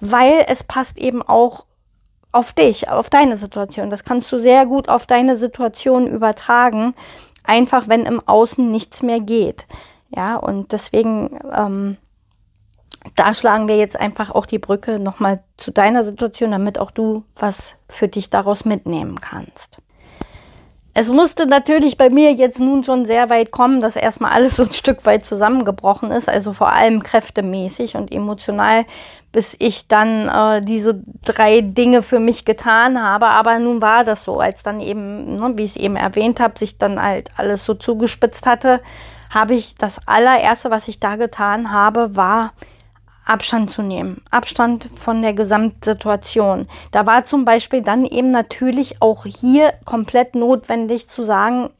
weil 0.00 0.44
es 0.48 0.64
passt 0.64 0.98
eben 0.98 1.22
auch 1.22 1.66
auf 2.32 2.54
dich, 2.54 2.88
auf 2.88 3.10
deine 3.10 3.36
Situation. 3.36 3.90
Das 3.90 4.04
kannst 4.04 4.32
du 4.32 4.40
sehr 4.40 4.64
gut 4.64 4.88
auf 4.88 5.06
deine 5.06 5.36
Situation 5.36 6.06
übertragen, 6.06 6.94
einfach 7.44 7.88
wenn 7.88 8.06
im 8.06 8.26
Außen 8.26 8.70
nichts 8.70 9.02
mehr 9.02 9.20
geht. 9.20 9.66
Ja, 10.14 10.36
und 10.36 10.72
deswegen, 10.72 11.38
ähm, 11.54 11.98
da 13.14 13.34
schlagen 13.34 13.68
wir 13.68 13.76
jetzt 13.76 13.98
einfach 13.98 14.30
auch 14.30 14.46
die 14.46 14.58
Brücke 14.58 14.98
nochmal 14.98 15.40
zu 15.56 15.70
deiner 15.70 16.04
Situation, 16.04 16.50
damit 16.50 16.78
auch 16.78 16.90
du 16.90 17.24
was 17.36 17.74
für 17.88 18.08
dich 18.08 18.30
daraus 18.30 18.64
mitnehmen 18.64 19.20
kannst. 19.20 19.78
Es 21.00 21.12
musste 21.12 21.46
natürlich 21.46 21.96
bei 21.96 22.10
mir 22.10 22.32
jetzt 22.32 22.58
nun 22.58 22.82
schon 22.82 23.06
sehr 23.06 23.30
weit 23.30 23.52
kommen, 23.52 23.80
dass 23.80 23.94
erstmal 23.94 24.32
alles 24.32 24.56
so 24.56 24.64
ein 24.64 24.72
Stück 24.72 25.06
weit 25.06 25.24
zusammengebrochen 25.24 26.10
ist, 26.10 26.28
also 26.28 26.52
vor 26.52 26.72
allem 26.72 27.04
kräftemäßig 27.04 27.94
und 27.94 28.12
emotional, 28.12 28.84
bis 29.30 29.54
ich 29.60 29.86
dann 29.86 30.28
äh, 30.28 30.60
diese 30.60 31.00
drei 31.24 31.60
Dinge 31.60 32.02
für 32.02 32.18
mich 32.18 32.44
getan 32.44 33.00
habe. 33.00 33.26
Aber 33.26 33.60
nun 33.60 33.80
war 33.80 34.02
das 34.02 34.24
so, 34.24 34.40
als 34.40 34.64
dann 34.64 34.80
eben, 34.80 35.36
ne, 35.36 35.52
wie 35.54 35.62
ich 35.62 35.70
es 35.70 35.76
eben 35.76 35.94
erwähnt 35.94 36.40
habe, 36.40 36.58
sich 36.58 36.78
dann 36.78 37.00
halt 37.00 37.30
alles 37.36 37.64
so 37.64 37.74
zugespitzt 37.74 38.44
hatte, 38.44 38.80
habe 39.30 39.54
ich 39.54 39.76
das 39.76 40.00
allererste, 40.04 40.72
was 40.72 40.88
ich 40.88 40.98
da 40.98 41.14
getan 41.14 41.70
habe, 41.70 42.16
war 42.16 42.54
Abstand 43.28 43.70
zu 43.70 43.82
nehmen. 43.82 44.22
Abstand 44.30 44.88
von 44.94 45.22
der 45.22 45.34
Gesamtsituation. 45.34 46.66
Da 46.92 47.06
war 47.06 47.24
zum 47.24 47.44
Beispiel 47.44 47.82
dann 47.82 48.04
eben 48.04 48.30
natürlich 48.30 49.02
auch 49.02 49.24
hier 49.24 49.74
komplett 49.84 50.34
notwendig 50.34 51.08
zu 51.08 51.24
sagen, 51.24 51.70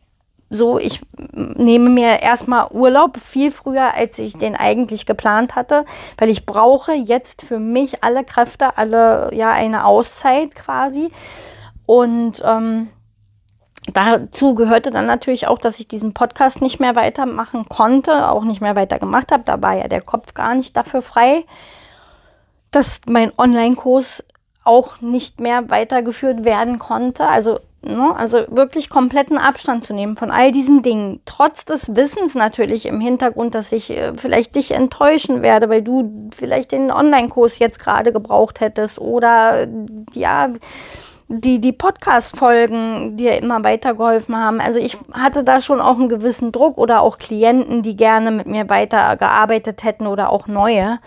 so, 0.50 0.78
ich 0.78 1.00
nehme 1.32 1.90
mir 1.90 2.22
erstmal 2.22 2.68
Urlaub 2.70 3.18
viel 3.18 3.50
früher, 3.50 3.94
als 3.94 4.18
ich 4.18 4.38
den 4.38 4.56
eigentlich 4.56 5.04
geplant 5.04 5.54
hatte, 5.54 5.84
weil 6.16 6.30
ich 6.30 6.46
brauche 6.46 6.92
jetzt 6.92 7.42
für 7.42 7.58
mich 7.58 8.02
alle 8.02 8.24
Kräfte, 8.24 8.78
alle, 8.78 9.30
ja, 9.34 9.52
eine 9.52 9.84
Auszeit 9.84 10.54
quasi. 10.54 11.10
Und 11.84 12.42
ähm, 12.44 12.88
dazu 13.92 14.54
gehörte 14.54 14.90
dann 14.90 15.06
natürlich 15.06 15.46
auch, 15.46 15.58
dass 15.58 15.80
ich 15.80 15.88
diesen 15.88 16.14
Podcast 16.14 16.60
nicht 16.60 16.80
mehr 16.80 16.96
weitermachen 16.96 17.68
konnte, 17.68 18.30
auch 18.30 18.44
nicht 18.44 18.60
mehr 18.60 18.76
weiter 18.76 18.98
gemacht 18.98 19.32
habe. 19.32 19.44
Da 19.44 19.60
war 19.62 19.74
ja 19.74 19.88
der 19.88 20.00
Kopf 20.02 20.34
gar 20.34 20.54
nicht 20.54 20.76
dafür 20.76 21.02
frei, 21.02 21.44
dass 22.70 23.00
mein 23.06 23.32
Online-Kurs 23.36 24.24
auch 24.64 25.00
nicht 25.00 25.40
mehr 25.40 25.70
weitergeführt 25.70 26.44
werden 26.44 26.78
konnte. 26.78 27.26
Also, 27.26 27.58
ne, 27.82 28.14
also 28.14 28.44
wirklich 28.48 28.90
kompletten 28.90 29.38
Abstand 29.38 29.86
zu 29.86 29.94
nehmen 29.94 30.16
von 30.16 30.30
all 30.30 30.52
diesen 30.52 30.82
Dingen. 30.82 31.20
Trotz 31.24 31.64
des 31.64 31.96
Wissens 31.96 32.34
natürlich 32.34 32.84
im 32.84 33.00
Hintergrund, 33.00 33.54
dass 33.54 33.72
ich 33.72 33.90
äh, 33.90 34.12
vielleicht 34.16 34.56
dich 34.56 34.72
enttäuschen 34.72 35.40
werde, 35.40 35.70
weil 35.70 35.82
du 35.82 36.30
vielleicht 36.36 36.72
den 36.72 36.90
Online-Kurs 36.90 37.58
jetzt 37.58 37.78
gerade 37.78 38.12
gebraucht 38.12 38.60
hättest 38.60 38.98
oder 38.98 39.66
ja 40.12 40.50
die, 41.28 41.60
die 41.60 41.72
Podcast-Folgen 41.72 43.16
dir 43.16 43.36
immer 43.36 43.62
weitergeholfen 43.62 44.34
haben. 44.34 44.60
Also 44.60 44.80
ich 44.80 44.96
hatte 45.12 45.44
da 45.44 45.60
schon 45.60 45.80
auch 45.80 45.98
einen 45.98 46.08
gewissen 46.08 46.52
Druck 46.52 46.78
oder 46.78 47.02
auch 47.02 47.18
Klienten, 47.18 47.82
die 47.82 47.96
gerne 47.96 48.30
mit 48.30 48.46
mir 48.46 48.68
weitergearbeitet 48.68 49.84
hätten 49.84 50.06
oder 50.06 50.30
auch 50.30 50.46
neue. 50.46 50.98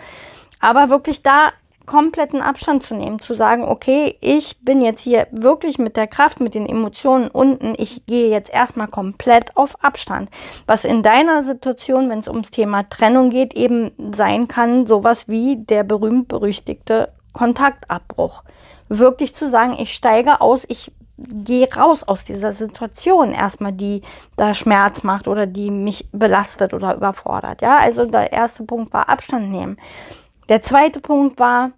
Aber 0.60 0.90
wirklich 0.90 1.22
da 1.22 1.50
kompletten 1.86 2.40
Abstand 2.40 2.84
zu 2.84 2.94
nehmen, 2.94 3.18
zu 3.18 3.34
sagen, 3.34 3.64
okay, 3.64 4.16
ich 4.20 4.60
bin 4.60 4.80
jetzt 4.80 5.00
hier 5.00 5.26
wirklich 5.32 5.78
mit 5.78 5.96
der 5.96 6.06
Kraft, 6.06 6.40
mit 6.40 6.54
den 6.54 6.66
Emotionen 6.66 7.28
unten, 7.28 7.74
ich 7.76 8.06
gehe 8.06 8.30
jetzt 8.30 8.50
erstmal 8.52 8.86
komplett 8.86 9.56
auf 9.56 9.82
Abstand. 9.82 10.30
Was 10.66 10.84
in 10.84 11.02
deiner 11.02 11.42
Situation, 11.42 12.08
wenn 12.08 12.20
es 12.20 12.28
ums 12.28 12.50
Thema 12.50 12.88
Trennung 12.88 13.30
geht, 13.30 13.54
eben 13.54 13.90
sein 14.14 14.46
kann, 14.46 14.86
sowas 14.86 15.26
wie 15.26 15.56
der 15.56 15.82
berühmt-berüchtigte 15.82 17.12
Kontaktabbruch 17.32 18.44
wirklich 18.98 19.34
zu 19.34 19.48
sagen, 19.48 19.76
ich 19.78 19.94
steige 19.94 20.40
aus, 20.40 20.64
ich 20.68 20.92
gehe 21.16 21.72
raus 21.72 22.02
aus 22.02 22.24
dieser 22.24 22.52
Situation 22.52 23.32
erstmal, 23.32 23.72
die 23.72 24.02
da 24.36 24.54
Schmerz 24.54 25.02
macht 25.02 25.28
oder 25.28 25.46
die 25.46 25.70
mich 25.70 26.08
belastet 26.12 26.74
oder 26.74 26.94
überfordert. 26.94 27.62
Ja, 27.62 27.78
also 27.78 28.06
der 28.06 28.32
erste 28.32 28.64
Punkt 28.64 28.92
war 28.92 29.08
Abstand 29.08 29.50
nehmen. 29.50 29.76
Der 30.48 30.62
zweite 30.62 31.00
Punkt 31.00 31.38
war, 31.38 31.72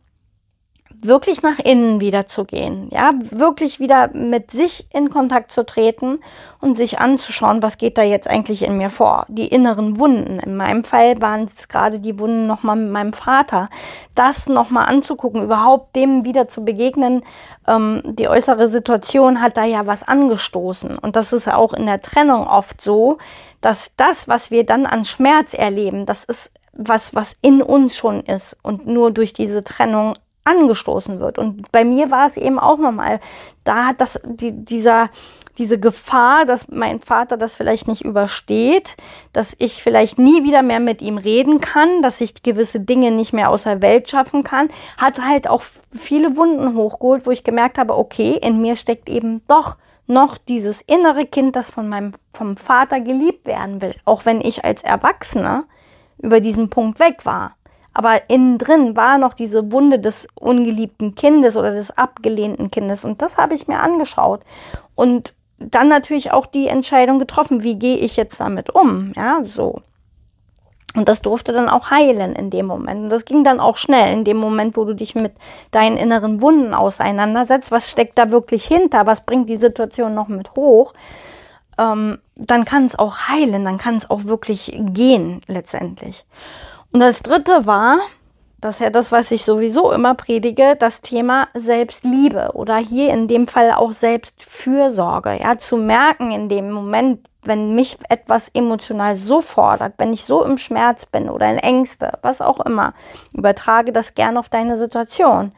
wirklich 1.05 1.43
nach 1.43 1.59
innen 1.59 2.01
wieder 2.01 2.27
zu 2.27 2.45
gehen, 2.45 2.89
ja, 2.91 3.11
wirklich 3.31 3.79
wieder 3.79 4.09
mit 4.09 4.51
sich 4.51 4.87
in 4.93 5.11
Kontakt 5.11 5.53
zu 5.53 5.65
treten 5.67 6.21
und 6.61 6.77
sich 6.77 6.99
anzuschauen, 6.99 7.63
was 7.63 7.77
geht 7.77 7.99
da 7.99 8.03
jetzt 8.03 8.27
eigentlich 8.27 8.63
in 8.63 8.79
mir 8.79 8.89
vor. 8.89 9.27
Die 9.29 9.47
inneren 9.47 9.99
Wunden. 9.99 10.39
In 10.39 10.57
meinem 10.57 10.83
Fall 10.83 11.21
waren 11.21 11.51
es 11.55 11.69
gerade 11.69 12.01
die 12.01 12.19
Wunden 12.19 12.47
nochmal 12.47 12.77
mit 12.77 12.91
meinem 12.91 13.13
Vater. 13.13 13.69
Das 14.15 14.49
nochmal 14.49 14.87
anzugucken, 14.87 15.43
überhaupt 15.43 15.95
dem 15.95 16.25
wieder 16.25 16.49
zu 16.49 16.65
begegnen. 16.65 17.23
Ähm, 17.69 18.03
die 18.05 18.29
äußere 18.29 18.71
Situation 18.71 19.43
hat 19.43 19.59
da 19.59 19.65
ja 19.65 19.87
was 19.87 20.09
angestoßen. 20.09 20.99
Und 20.99 21.17
das 21.17 21.35
ist 21.35 21.53
auch 21.53 21.75
in 21.75 21.85
der 21.85 22.01
Trennung 22.01 22.47
oft 22.47 22.81
so, 22.81 23.19
dass 23.61 23.91
das, 23.99 24.27
was 24.27 24.51
wir 24.51 24.65
dann 24.65 24.87
an 24.87 25.05
Schmerz 25.05 25.53
erleben, 25.53 26.07
das 26.07 26.25
ist 26.25 26.51
was, 26.77 27.15
was 27.15 27.37
in 27.41 27.63
uns 27.63 27.97
schon 27.97 28.23
ist 28.23 28.57
und 28.63 28.87
nur 28.87 29.11
durch 29.13 29.33
diese 29.33 29.63
Trennung 29.63 30.15
angestoßen 30.45 31.21
wird. 31.21 31.39
Und 31.39 31.71
bei 31.73 31.85
mir 31.85 32.11
war 32.11 32.27
es 32.27 32.37
eben 32.37 32.59
auch 32.59 32.79
nochmal, 32.79 33.21
da 33.65 33.87
hat 33.87 34.01
das, 34.01 34.21
die, 34.25 34.53
dieser, 34.53 35.09
diese 35.59 35.79
Gefahr, 35.79 36.45
dass 36.45 36.69
mein 36.69 37.01
Vater 37.01 37.37
das 37.37 37.57
vielleicht 37.57 37.89
nicht 37.89 38.05
übersteht, 38.05 38.97
dass 39.33 39.55
ich 39.59 39.83
vielleicht 39.83 40.19
nie 40.19 40.45
wieder 40.45 40.63
mehr 40.63 40.81
mit 40.81 41.01
ihm 41.01 41.19
reden 41.19 41.61
kann, 41.61 42.03
dass 42.03 42.21
ich 42.21 42.43
gewisse 42.43 42.81
Dinge 42.81 43.11
nicht 43.11 43.33
mehr 43.33 43.51
aus 43.51 43.65
der 43.65 43.81
Welt 43.81 44.11
schaffen 44.11 44.43
kann, 44.43 44.69
hat 44.99 45.21
halt 45.21 45.49
auch 45.49 45.63
viele 45.93 46.37
Wunden 46.37 46.77
hochgeholt, 46.77 47.27
wo 47.27 47.31
ich 47.31 47.45
gemerkt 47.45 47.79
habe, 47.79 47.97
okay, 47.97 48.39
in 48.41 48.61
mir 48.61 48.77
steckt 48.77 49.09
eben 49.09 49.43
doch 49.47 49.77
noch 50.07 50.37
dieses 50.37 50.83
innere 50.83 51.25
Kind, 51.25 51.57
das 51.57 51.71
von 51.71 51.89
meinem 51.89 52.13
vom 52.35 52.57
Vater 52.57 53.01
geliebt 53.01 53.47
werden 53.47 53.81
will, 53.81 53.95
auch 54.05 54.27
wenn 54.27 54.41
ich 54.41 54.65
als 54.65 54.83
Erwachsener 54.83 55.65
über 56.19 56.41
diesen 56.41 56.69
Punkt 56.69 56.99
weg 56.99 57.25
war. 57.25 57.57
Aber 57.95 58.29
innen 58.29 58.59
drin 58.59 58.97
war 58.97 59.19
noch 59.19 59.35
diese 59.35 59.71
Wunde 59.71 60.01
des 60.01 60.27
ungeliebten 60.35 61.15
Kindes 61.15 61.57
oder 61.57 61.73
des 61.73 61.97
abgelehnten 61.97 62.71
Kindes. 62.71 63.05
Und 63.05 63.23
das 63.23 63.39
habe 63.39 63.55
ich 63.55 63.69
mir 63.69 63.79
angeschaut. 63.79 64.41
Und 64.97 65.33
dann 65.59 65.89
natürlich 65.89 66.33
auch 66.33 66.47
die 66.47 66.67
Entscheidung 66.67 67.21
getroffen, 67.21 67.63
wie 67.63 67.79
gehe 67.79 67.97
ich 67.97 68.17
jetzt 68.17 68.41
damit 68.41 68.71
um? 68.71 69.13
Ja, 69.17 69.43
so. 69.45 69.81
Und 70.97 71.09
das 71.09 71.23
durfte 71.23 71.53
dann 71.53 71.69
auch 71.69 71.91
heilen 71.91 72.35
in 72.35 72.51
dem 72.51 72.67
Moment. 72.67 73.05
Und 73.05 73.11
das 73.11 73.25
ging 73.25 73.43
dann 73.43 73.59
auch 73.59 73.77
schnell 73.77 74.13
in 74.13 74.25
dem 74.25 74.37
Moment, 74.37 74.77
wo 74.77 74.85
du 74.85 74.95
dich 74.95 75.15
mit 75.15 75.33
deinen 75.73 75.97
inneren 75.97 76.41
Wunden 76.41 76.73
auseinandersetzt. 76.73 77.73
Was 77.73 77.91
steckt 77.91 78.17
da 78.17 78.31
wirklich 78.31 78.65
hinter? 78.65 79.05
Was 79.07 79.23
bringt 79.23 79.49
die 79.49 79.57
Situation 79.57 80.15
noch 80.15 80.29
mit 80.29 80.55
hoch? 80.55 80.95
Ähm, 81.79 82.19
dann 82.37 82.65
kann 82.65 82.87
es 82.87 82.97
auch 82.97 83.29
heilen, 83.29 83.65
dann 83.65 83.79
kann 83.79 83.97
es 83.97 84.09
auch 84.09 84.25
wirklich 84.25 84.73
gehen 84.77 85.41
letztendlich. 85.49 86.25
Und 86.95 87.01
das 87.01 87.23
dritte 87.23 87.67
war, 87.67 87.99
das 88.61 88.77
ist 88.77 88.81
ja 88.85 88.91
das, 88.91 89.11
was 89.11 89.33
ich 89.33 89.43
sowieso 89.45 89.91
immer 89.91 90.15
predige, 90.15 90.77
das 90.79 91.01
Thema 91.01 91.49
Selbstliebe 91.53 92.53
oder 92.55 92.77
hier 92.77 93.13
in 93.13 93.27
dem 93.27 93.49
Fall 93.49 93.73
auch 93.73 93.93
Selbstfürsorge. 93.93 95.41
Ja, 95.43 95.59
zu 95.59 95.77
merken 95.77 96.31
in 96.31 96.49
dem 96.49 96.71
Moment, 96.71 97.29
wenn 97.43 97.75
mich 97.75 97.99
etwas 98.11 98.49
emotional 98.55 99.17
so 99.17 99.41
fordert, 99.41 99.95
wenn 99.99 100.13
ich 100.13 100.25
so 100.25 100.45
im 100.45 100.57
Schmerz 100.57 101.05
bin 101.05 101.29
oder 101.29 101.51
in 101.51 101.59
Ängste, 101.59 102.17
was 102.23 102.41
auch 102.41 102.61
immer, 102.61 102.95
übertrage 103.33 103.91
das 103.91 104.15
gern 104.15 104.37
auf 104.37 104.49
deine 104.49 104.79
Situation. 104.79 105.51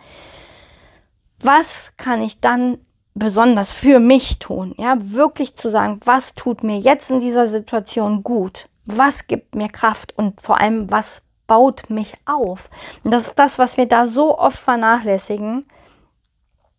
Was 1.40 1.92
kann 1.98 2.22
ich 2.22 2.40
dann 2.40 2.78
besonders 3.12 3.74
für 3.74 4.00
mich 4.00 4.38
tun? 4.38 4.74
Ja, 4.78 4.96
wirklich 4.98 5.54
zu 5.54 5.70
sagen, 5.70 6.00
was 6.06 6.34
tut 6.34 6.62
mir 6.62 6.78
jetzt 6.78 7.10
in 7.10 7.20
dieser 7.20 7.50
Situation 7.50 8.22
gut? 8.22 8.70
Was 8.86 9.26
gibt 9.26 9.54
mir 9.54 9.68
Kraft 9.68 10.16
und 10.16 10.40
vor 10.40 10.60
allem, 10.60 10.90
was 10.90 11.25
baut 11.46 11.90
mich 11.90 12.14
auf. 12.24 12.70
Und 13.04 13.10
das 13.12 13.28
ist 13.28 13.38
das, 13.38 13.58
was 13.58 13.76
wir 13.76 13.86
da 13.86 14.06
so 14.06 14.38
oft 14.38 14.58
vernachlässigen. 14.58 15.66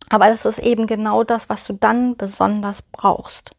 Aber 0.10 0.30
das 0.30 0.46
ist 0.46 0.60
eben 0.60 0.88
genau 0.88 1.24
das, 1.24 1.50
was 1.50 1.66
du 1.66 1.74
dann 1.74 2.16
besonders 2.16 2.82
brauchst. 2.82 3.52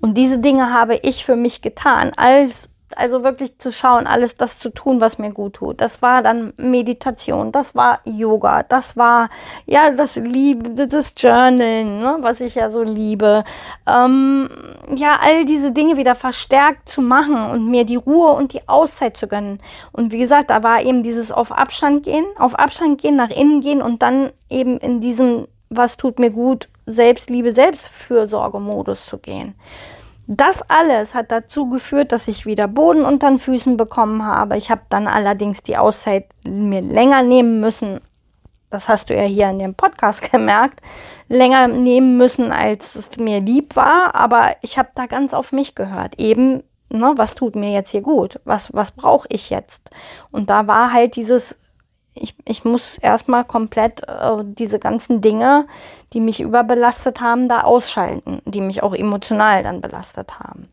Und 0.00 0.14
diese 0.14 0.38
Dinge 0.38 0.72
habe 0.72 0.96
ich 0.96 1.24
für 1.24 1.36
mich 1.36 1.62
getan, 1.62 2.12
als 2.16 2.68
also 2.96 3.22
wirklich 3.22 3.58
zu 3.58 3.70
schauen, 3.70 4.06
alles 4.06 4.36
das 4.36 4.58
zu 4.58 4.70
tun, 4.70 5.00
was 5.00 5.18
mir 5.18 5.30
gut 5.32 5.54
tut. 5.54 5.80
Das 5.80 6.02
war 6.02 6.22
dann 6.22 6.52
Meditation, 6.56 7.52
das 7.52 7.74
war 7.74 8.00
Yoga, 8.04 8.62
das 8.62 8.96
war 8.96 9.28
ja 9.66 9.90
das 9.90 10.16
Liebe, 10.16 10.86
das 10.86 11.14
Journalen, 11.16 12.00
ne, 12.00 12.18
was 12.20 12.40
ich 12.40 12.54
ja 12.54 12.70
so 12.70 12.82
liebe. 12.82 13.44
Ähm, 13.86 14.48
ja, 14.94 15.18
all 15.22 15.44
diese 15.44 15.72
Dinge 15.72 15.96
wieder 15.96 16.14
verstärkt 16.14 16.88
zu 16.88 17.02
machen 17.02 17.50
und 17.50 17.70
mir 17.70 17.84
die 17.84 17.96
Ruhe 17.96 18.32
und 18.32 18.52
die 18.52 18.68
Auszeit 18.68 19.16
zu 19.16 19.28
gönnen. 19.28 19.60
Und 19.92 20.12
wie 20.12 20.18
gesagt, 20.18 20.50
da 20.50 20.62
war 20.62 20.82
eben 20.82 21.02
dieses 21.02 21.30
auf 21.30 21.52
Abstand 21.52 22.04
gehen, 22.04 22.24
auf 22.38 22.58
Abstand 22.58 23.00
gehen, 23.00 23.16
nach 23.16 23.30
innen 23.30 23.60
gehen 23.60 23.82
und 23.82 24.02
dann 24.02 24.30
eben 24.48 24.78
in 24.78 25.00
diesen, 25.00 25.46
was 25.68 25.96
tut 25.96 26.18
mir 26.18 26.30
gut, 26.30 26.68
Selbstliebe, 26.86 27.52
Selbstfürsorge-Modus 27.52 29.04
zu 29.04 29.18
gehen. 29.18 29.54
Das 30.30 30.62
alles 30.68 31.14
hat 31.14 31.32
dazu 31.32 31.70
geführt, 31.70 32.12
dass 32.12 32.28
ich 32.28 32.44
wieder 32.44 32.68
Boden 32.68 33.06
unter 33.06 33.30
den 33.30 33.38
Füßen 33.38 33.78
bekommen 33.78 34.26
habe. 34.26 34.58
Ich 34.58 34.70
habe 34.70 34.82
dann 34.90 35.06
allerdings 35.06 35.62
die 35.62 35.78
Auszeit 35.78 36.26
mir 36.44 36.82
länger 36.82 37.22
nehmen 37.22 37.60
müssen. 37.60 38.02
Das 38.68 38.90
hast 38.90 39.08
du 39.08 39.16
ja 39.16 39.22
hier 39.22 39.48
in 39.48 39.58
dem 39.58 39.74
Podcast 39.74 40.20
gemerkt. 40.30 40.82
Länger 41.28 41.66
nehmen 41.66 42.18
müssen, 42.18 42.52
als 42.52 42.94
es 42.94 43.16
mir 43.16 43.40
lieb 43.40 43.74
war. 43.74 44.14
Aber 44.14 44.54
ich 44.60 44.76
habe 44.76 44.90
da 44.94 45.06
ganz 45.06 45.32
auf 45.32 45.50
mich 45.50 45.74
gehört. 45.74 46.18
Eben, 46.18 46.62
ne, 46.90 47.14
was 47.16 47.34
tut 47.34 47.56
mir 47.56 47.72
jetzt 47.72 47.92
hier 47.92 48.02
gut? 48.02 48.38
Was, 48.44 48.70
was 48.74 48.90
brauche 48.90 49.28
ich 49.30 49.48
jetzt? 49.48 49.80
Und 50.30 50.50
da 50.50 50.66
war 50.66 50.92
halt 50.92 51.16
dieses 51.16 51.56
ich, 52.20 52.34
ich 52.44 52.64
muss 52.64 52.98
erstmal 52.98 53.44
komplett 53.44 54.02
äh, 54.06 54.44
diese 54.44 54.78
ganzen 54.78 55.20
Dinge, 55.20 55.66
die 56.12 56.20
mich 56.20 56.40
überbelastet 56.40 57.20
haben, 57.20 57.48
da 57.48 57.62
ausschalten, 57.62 58.42
die 58.44 58.60
mich 58.60 58.82
auch 58.82 58.94
emotional 58.94 59.62
dann 59.62 59.80
belastet 59.80 60.38
haben. 60.38 60.68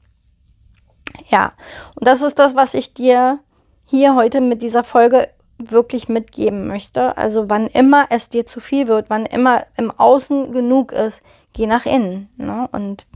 Ja, 1.30 1.54
und 1.96 2.08
das 2.08 2.22
ist 2.22 2.38
das, 2.40 2.56
was 2.56 2.74
ich 2.74 2.94
dir 2.94 3.40
hier 3.86 4.16
heute 4.16 4.42
mit 4.42 4.62
dieser 4.62 4.84
Folge 4.84 5.30
wirklich 5.58 6.10
mitgeben 6.10 6.68
möchte. 6.68 7.18
Also 7.18 7.50
wann 7.50 7.68
immer 7.68 8.08
es 8.10 8.30
dir 8.30 8.46
zu 8.46 8.60
viel 8.60 8.88
wird, 8.88 9.10
wann 9.10 9.26
immer 9.26 9.64
im 9.78 9.92
Außen 9.92 10.52
genug 10.52 10.92
ist, 10.92 11.24
geh 11.54 11.68
nach 11.68 11.86
innen. 11.86 12.30
Ne? 12.38 12.68
Und 12.72 13.08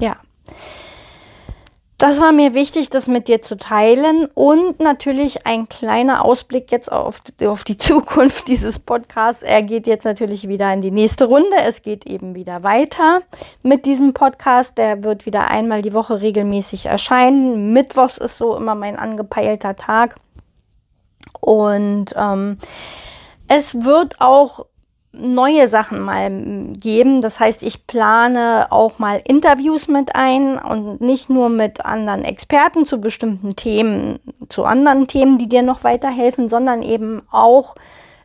ja 0.00 0.16
das 2.04 2.20
war 2.20 2.32
mir 2.32 2.52
wichtig, 2.52 2.90
das 2.90 3.08
mit 3.08 3.28
dir 3.28 3.40
zu 3.40 3.56
teilen 3.56 4.26
und 4.34 4.78
natürlich 4.78 5.46
ein 5.46 5.70
kleiner 5.70 6.22
Ausblick 6.22 6.70
jetzt 6.70 6.92
auf, 6.92 7.22
auf 7.42 7.64
die 7.64 7.76
Zukunft 7.78 8.46
dieses 8.46 8.78
Podcasts. 8.78 9.42
Er 9.42 9.62
geht 9.62 9.86
jetzt 9.86 10.04
natürlich 10.04 10.46
wieder 10.46 10.70
in 10.74 10.82
die 10.82 10.90
nächste 10.90 11.24
Runde. 11.24 11.56
Es 11.66 11.80
geht 11.80 12.04
eben 12.04 12.34
wieder 12.34 12.62
weiter 12.62 13.22
mit 13.62 13.86
diesem 13.86 14.12
Podcast. 14.12 14.76
Der 14.76 15.02
wird 15.02 15.24
wieder 15.24 15.48
einmal 15.50 15.80
die 15.80 15.94
Woche 15.94 16.20
regelmäßig 16.20 16.84
erscheinen. 16.84 17.72
Mittwochs 17.72 18.18
ist 18.18 18.36
so 18.36 18.54
immer 18.54 18.74
mein 18.74 18.98
angepeilter 18.98 19.74
Tag. 19.74 20.16
Und 21.40 22.14
ähm, 22.18 22.58
es 23.48 23.82
wird 23.82 24.20
auch 24.20 24.66
neue 25.16 25.68
Sachen 25.68 26.00
mal 26.00 26.30
geben. 26.74 27.20
Das 27.20 27.40
heißt, 27.40 27.62
ich 27.62 27.86
plane 27.86 28.66
auch 28.70 28.98
mal 28.98 29.20
Interviews 29.24 29.88
mit 29.88 30.14
ein 30.14 30.58
und 30.58 31.00
nicht 31.00 31.30
nur 31.30 31.48
mit 31.48 31.84
anderen 31.84 32.24
Experten 32.24 32.86
zu 32.86 33.00
bestimmten 33.00 33.56
Themen, 33.56 34.18
zu 34.48 34.64
anderen 34.64 35.06
Themen, 35.06 35.38
die 35.38 35.48
dir 35.48 35.62
noch 35.62 35.84
weiterhelfen, 35.84 36.48
sondern 36.48 36.82
eben 36.82 37.22
auch 37.30 37.74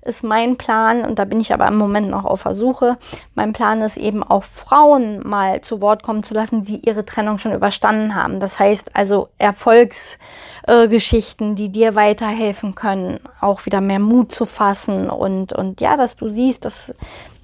ist 0.01 0.23
mein 0.23 0.57
Plan, 0.57 1.03
und 1.03 1.19
da 1.19 1.25
bin 1.25 1.39
ich 1.39 1.53
aber 1.53 1.67
im 1.67 1.77
Moment 1.77 2.09
noch 2.09 2.25
auf 2.25 2.41
Versuche, 2.41 2.97
mein 3.35 3.53
Plan 3.53 3.81
ist 3.81 3.97
eben 3.97 4.23
auch 4.23 4.43
Frauen 4.43 5.21
mal 5.27 5.61
zu 5.61 5.81
Wort 5.81 6.01
kommen 6.03 6.23
zu 6.23 6.33
lassen, 6.33 6.63
die 6.63 6.87
ihre 6.87 7.05
Trennung 7.05 7.37
schon 7.37 7.53
überstanden 7.53 8.15
haben. 8.15 8.39
Das 8.39 8.57
heißt 8.59 8.95
also 8.95 9.29
Erfolgsgeschichten, 9.37 11.51
äh, 11.51 11.55
die 11.55 11.69
dir 11.69 11.95
weiterhelfen 11.95 12.73
können, 12.75 13.19
auch 13.41 13.65
wieder 13.65 13.81
mehr 13.81 13.99
Mut 13.99 14.33
zu 14.33 14.45
fassen. 14.45 15.09
Und, 15.09 15.51
und 15.53 15.81
ja, 15.81 15.97
dass 15.97 16.15
du 16.15 16.29
siehst, 16.29 16.63
dass 16.65 16.93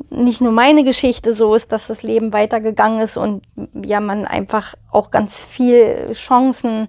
nicht 0.10 0.42
nur 0.42 0.52
meine 0.52 0.84
Geschichte 0.84 1.34
so 1.34 1.56
ist, 1.56 1.72
dass 1.72 1.88
das 1.88 2.04
Leben 2.04 2.34
weitergegangen 2.34 3.02
ist 3.02 3.18
und 3.18 3.44
ja, 3.74 4.00
man 4.00 4.26
einfach 4.26 4.76
auch 4.92 5.12
ganz 5.12 5.42
viel 5.42 6.12
Chancen 6.14 6.88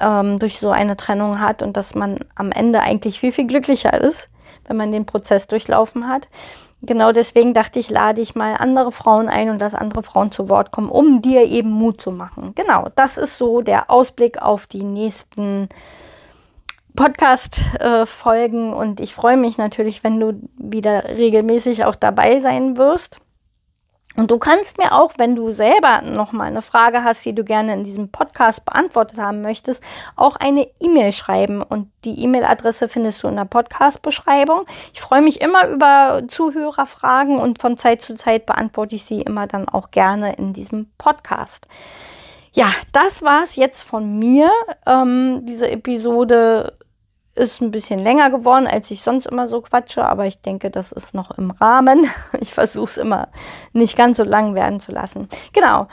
ähm, 0.00 0.38
durch 0.38 0.58
so 0.58 0.70
eine 0.70 0.96
Trennung 0.96 1.40
hat 1.40 1.62
und 1.62 1.76
dass 1.76 1.94
man 1.94 2.18
am 2.34 2.52
Ende 2.52 2.80
eigentlich 2.80 3.20
viel, 3.20 3.32
viel 3.32 3.46
glücklicher 3.46 4.00
ist 4.00 4.28
wenn 4.66 4.76
man 4.76 4.92
den 4.92 5.06
Prozess 5.06 5.46
durchlaufen 5.46 6.08
hat. 6.08 6.28
Genau 6.82 7.12
deswegen 7.12 7.54
dachte 7.54 7.78
ich, 7.78 7.88
lade 7.88 8.20
ich 8.20 8.34
mal 8.34 8.56
andere 8.58 8.92
Frauen 8.92 9.28
ein 9.28 9.48
und 9.48 9.58
dass 9.58 9.74
andere 9.74 10.02
Frauen 10.02 10.30
zu 10.30 10.48
Wort 10.48 10.70
kommen, 10.70 10.90
um 10.90 11.22
dir 11.22 11.44
eben 11.46 11.70
Mut 11.70 12.00
zu 12.00 12.10
machen. 12.12 12.52
Genau, 12.54 12.88
das 12.94 13.16
ist 13.16 13.38
so 13.38 13.62
der 13.62 13.90
Ausblick 13.90 14.42
auf 14.42 14.66
die 14.66 14.84
nächsten 14.84 15.68
Podcast-Folgen 16.94 18.70
äh, 18.70 18.74
und 18.74 19.00
ich 19.00 19.14
freue 19.14 19.36
mich 19.36 19.58
natürlich, 19.58 20.04
wenn 20.04 20.20
du 20.20 20.40
wieder 20.56 21.04
regelmäßig 21.04 21.84
auch 21.84 21.96
dabei 21.96 22.40
sein 22.40 22.76
wirst. 22.76 23.20
Und 24.16 24.30
du 24.30 24.38
kannst 24.38 24.78
mir 24.78 24.92
auch, 24.92 25.12
wenn 25.16 25.34
du 25.34 25.50
selber 25.50 26.02
noch 26.02 26.32
mal 26.32 26.44
eine 26.44 26.62
Frage 26.62 27.02
hast, 27.02 27.24
die 27.24 27.34
du 27.34 27.42
gerne 27.42 27.72
in 27.72 27.84
diesem 27.84 28.10
Podcast 28.10 28.64
beantwortet 28.64 29.18
haben 29.18 29.42
möchtest, 29.42 29.82
auch 30.14 30.36
eine 30.36 30.68
E-Mail 30.80 31.12
schreiben. 31.12 31.62
Und 31.62 31.90
die 32.04 32.22
E-Mail-Adresse 32.22 32.88
findest 32.88 33.22
du 33.22 33.28
in 33.28 33.36
der 33.36 33.44
Podcast-Beschreibung. 33.44 34.66
Ich 34.92 35.00
freue 35.00 35.22
mich 35.22 35.40
immer 35.40 35.68
über 35.68 36.22
Zuhörerfragen 36.28 37.38
und 37.38 37.60
von 37.60 37.76
Zeit 37.76 38.02
zu 38.02 38.16
Zeit 38.16 38.46
beantworte 38.46 38.94
ich 38.94 39.04
sie 39.04 39.22
immer 39.22 39.46
dann 39.48 39.68
auch 39.68 39.90
gerne 39.90 40.34
in 40.36 40.52
diesem 40.52 40.90
Podcast. 40.96 41.66
Ja, 42.52 42.70
das 42.92 43.22
war's 43.22 43.56
jetzt 43.56 43.82
von 43.82 44.20
mir. 44.20 44.48
Ähm, 44.86 45.40
diese 45.44 45.68
Episode 45.68 46.78
ist 47.34 47.60
ein 47.60 47.70
bisschen 47.70 47.98
länger 47.98 48.30
geworden, 48.30 48.66
als 48.66 48.90
ich 48.90 49.02
sonst 49.02 49.26
immer 49.26 49.48
so 49.48 49.60
quatsche, 49.60 50.04
aber 50.04 50.26
ich 50.26 50.40
denke, 50.40 50.70
das 50.70 50.92
ist 50.92 51.14
noch 51.14 51.30
im 51.32 51.50
Rahmen. 51.50 52.08
Ich 52.40 52.52
versuche 52.52 52.90
es 52.90 52.96
immer 52.98 53.28
nicht 53.72 53.96
ganz 53.96 54.18
so 54.18 54.24
lang 54.24 54.54
werden 54.54 54.80
zu 54.80 54.92
lassen. 54.92 55.28
Genau. 55.52 55.86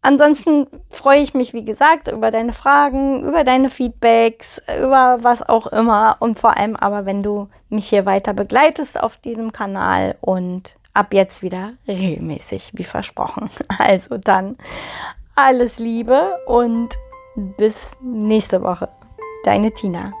Ansonsten 0.00 0.66
freue 0.90 1.20
ich 1.20 1.32
mich, 1.32 1.52
wie 1.52 1.64
gesagt, 1.64 2.08
über 2.08 2.32
deine 2.32 2.52
Fragen, 2.52 3.24
über 3.24 3.44
deine 3.44 3.70
Feedbacks, 3.70 4.60
über 4.80 5.18
was 5.22 5.48
auch 5.48 5.68
immer 5.68 6.16
und 6.18 6.40
vor 6.40 6.56
allem 6.56 6.74
aber, 6.74 7.06
wenn 7.06 7.22
du 7.22 7.48
mich 7.68 7.88
hier 7.88 8.04
weiter 8.04 8.34
begleitest 8.34 9.00
auf 9.00 9.16
diesem 9.18 9.52
Kanal 9.52 10.16
und 10.20 10.74
ab 10.92 11.14
jetzt 11.14 11.42
wieder 11.42 11.74
regelmäßig, 11.86 12.72
wie 12.74 12.84
versprochen. 12.84 13.48
Also 13.78 14.18
dann 14.18 14.56
alles 15.36 15.78
Liebe 15.78 16.36
und 16.46 16.90
bis 17.56 17.92
nächste 18.02 18.62
Woche. 18.62 18.88
Deine 19.44 19.72
Tina. 19.72 20.12